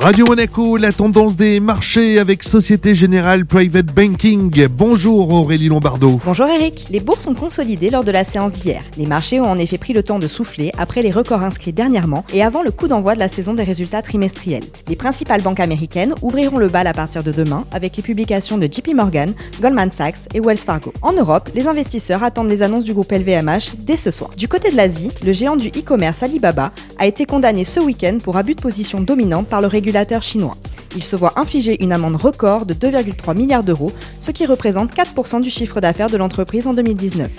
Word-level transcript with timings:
Radio 0.00 0.26
Monaco, 0.26 0.76
la 0.76 0.92
tendance 0.92 1.36
des 1.36 1.58
marchés 1.58 2.20
avec 2.20 2.44
Société 2.44 2.94
Générale 2.94 3.44
Private 3.44 3.86
Banking. 3.86 4.68
Bonjour 4.68 5.28
Aurélie 5.32 5.68
Lombardo. 5.68 6.20
Bonjour 6.24 6.46
Eric. 6.46 6.86
Les 6.88 7.00
bourses 7.00 7.26
ont 7.26 7.34
consolidé 7.34 7.90
lors 7.90 8.04
de 8.04 8.12
la 8.12 8.22
séance 8.22 8.52
d'hier. 8.52 8.84
Les 8.96 9.06
marchés 9.06 9.40
ont 9.40 9.50
en 9.50 9.58
effet 9.58 9.76
pris 9.76 9.92
le 9.94 10.04
temps 10.04 10.20
de 10.20 10.28
souffler 10.28 10.70
après 10.78 11.02
les 11.02 11.10
records 11.10 11.42
inscrits 11.42 11.72
dernièrement 11.72 12.24
et 12.32 12.44
avant 12.44 12.62
le 12.62 12.70
coup 12.70 12.86
d'envoi 12.86 13.14
de 13.14 13.18
la 13.18 13.28
saison 13.28 13.54
des 13.54 13.64
résultats 13.64 14.00
trimestriels. 14.00 14.62
Les 14.86 14.94
principales 14.94 15.42
banques 15.42 15.58
américaines 15.58 16.14
ouvriront 16.22 16.58
le 16.58 16.68
bal 16.68 16.86
à 16.86 16.92
partir 16.92 17.24
de 17.24 17.32
demain 17.32 17.64
avec 17.72 17.96
les 17.96 18.02
publications 18.04 18.56
de 18.56 18.66
JP 18.66 18.94
Morgan, 18.94 19.34
Goldman 19.60 19.90
Sachs 19.90 20.28
et 20.32 20.38
Wells 20.38 20.58
Fargo. 20.58 20.92
En 21.02 21.12
Europe, 21.12 21.50
les 21.56 21.66
investisseurs 21.66 22.22
attendent 22.22 22.50
les 22.50 22.62
annonces 22.62 22.84
du 22.84 22.94
groupe 22.94 23.10
LVMH 23.10 23.74
dès 23.80 23.96
ce 23.96 24.12
soir. 24.12 24.30
Du 24.36 24.46
côté 24.46 24.70
de 24.70 24.76
l'Asie, 24.76 25.08
le 25.26 25.32
géant 25.32 25.56
du 25.56 25.70
e-commerce 25.70 26.22
Alibaba 26.22 26.70
a 27.00 27.06
été 27.08 27.26
condamné 27.26 27.64
ce 27.64 27.80
week-end 27.80 28.18
pour 28.22 28.36
abus 28.36 28.54
de 28.54 28.60
position 28.60 29.00
dominante 29.00 29.48
par 29.48 29.60
le 29.60 29.66
régulateur 29.66 29.87
Il 30.96 31.02
se 31.02 31.16
voit 31.16 31.38
infliger 31.38 31.82
une 31.82 31.92
amende 31.92 32.16
record 32.16 32.66
de 32.66 32.74
2,3 32.74 33.36
milliards 33.36 33.62
d'euros, 33.62 33.92
ce 34.20 34.30
qui 34.30 34.46
représente 34.46 34.94
4% 34.94 35.40
du 35.40 35.50
chiffre 35.50 35.80
d'affaires 35.80 36.10
de 36.10 36.16
l'entreprise 36.16 36.66
en 36.66 36.74
2019. 36.74 37.30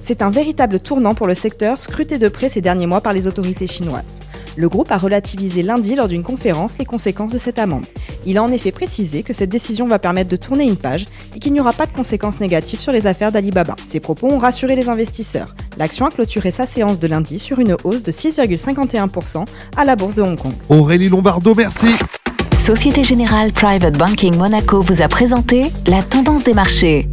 C'est 0.00 0.22
un 0.22 0.30
véritable 0.30 0.78
tournant 0.78 1.14
pour 1.14 1.26
le 1.26 1.34
secteur 1.34 1.80
scruté 1.80 2.18
de 2.18 2.28
près 2.28 2.48
ces 2.48 2.60
derniers 2.60 2.86
mois 2.86 3.00
par 3.00 3.12
les 3.12 3.26
autorités 3.26 3.66
chinoises. 3.66 4.20
Le 4.56 4.68
groupe 4.68 4.92
a 4.92 4.96
relativisé 4.96 5.62
lundi 5.62 5.94
lors 5.94 6.08
d'une 6.08 6.22
conférence 6.22 6.78
les 6.78 6.84
conséquences 6.84 7.32
de 7.32 7.38
cette 7.38 7.58
amende. 7.58 7.86
Il 8.26 8.38
a 8.38 8.42
en 8.42 8.50
effet 8.50 8.72
précisé 8.72 9.22
que 9.22 9.32
cette 9.32 9.50
décision 9.50 9.86
va 9.86 10.00
permettre 10.00 10.28
de 10.28 10.36
tourner 10.36 10.64
une 10.64 10.76
page 10.76 11.06
et 11.34 11.38
qu'il 11.38 11.52
n'y 11.52 11.60
aura 11.60 11.72
pas 11.72 11.86
de 11.86 11.92
conséquences 11.92 12.40
négatives 12.40 12.80
sur 12.80 12.92
les 12.92 13.06
affaires 13.06 13.30
d'Alibaba. 13.30 13.76
Ces 13.88 14.00
propos 14.00 14.26
ont 14.26 14.38
rassuré 14.38 14.74
les 14.74 14.88
investisseurs. 14.88 15.54
L'action 15.78 16.06
a 16.06 16.10
clôturé 16.10 16.50
sa 16.50 16.66
séance 16.66 16.98
de 16.98 17.06
lundi 17.06 17.38
sur 17.38 17.60
une 17.60 17.76
hausse 17.84 18.02
de 18.02 18.10
6,51% 18.10 19.44
à 19.76 19.84
la 19.84 19.94
bourse 19.94 20.16
de 20.16 20.22
Hong 20.22 20.36
Kong. 20.36 20.52
Aurélie 20.68 21.08
Lombardo, 21.08 21.54
merci. 21.54 21.86
Société 22.66 23.04
Générale 23.04 23.52
Private 23.52 23.96
Banking 23.96 24.36
Monaco 24.36 24.82
vous 24.82 25.02
a 25.02 25.06
présenté 25.06 25.70
la 25.86 26.02
tendance 26.02 26.42
des 26.42 26.54
marchés. 26.54 27.06